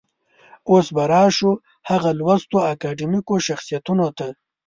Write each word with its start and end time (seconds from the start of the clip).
اوس 0.69 0.87
به 0.95 1.03
راشو 1.11 1.51
هغه 1.89 2.09
لوستو 2.19 2.57
اکاډمیکو 2.71 3.35
شخصيتونو 3.47 4.07
ته. 4.17 4.27